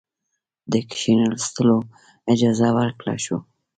[0.71, 1.77] د کښېنستلو
[2.31, 3.39] اجازه ورکړه شوه.